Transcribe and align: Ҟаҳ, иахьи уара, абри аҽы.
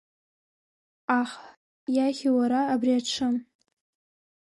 Ҟаҳ, 1.05 1.29
иахьи 1.95 2.29
уара, 2.37 2.61
абри 2.73 2.93
аҽы. 2.99 3.27